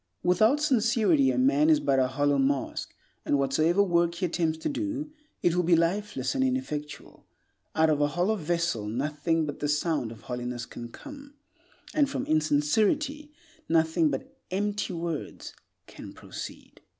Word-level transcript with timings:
Without 0.23 0.59
sincerity 0.59 1.29
a 1.29 1.37
man 1.37 1.69
is 1.69 1.79
but 1.79 1.99
a 1.99 2.07
hollow 2.07 2.39
mask, 2.39 2.95
and 3.23 3.37
whatsoever 3.37 3.83
work 3.83 4.15
he 4.15 4.25
attempts 4.25 4.57
to 4.57 4.67
do, 4.67 5.11
it 5.43 5.53
will 5.53 5.61
be 5.61 5.75
lifeless 5.75 6.33
and 6.33 6.43
ineffectual. 6.43 7.27
Out 7.75 7.91
of 7.91 8.01
a 8.01 8.07
hollow 8.07 8.35
vessel 8.35 8.87
nothing 8.87 9.45
but 9.45 9.59
the 9.59 9.67
sound 9.69 10.11
of 10.11 10.21
hollowness 10.21 10.65
can 10.65 10.89
come; 10.89 11.35
and 11.93 12.09
from 12.09 12.25
insincerity 12.25 13.31
nothing 13.69 14.09
but 14.09 14.35
empty 14.49 14.91
words 14.91 15.53
can 15.85 16.13
proceed. 16.13 16.81